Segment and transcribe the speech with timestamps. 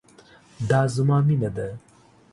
[0.69, 1.67] دا زما مينه ده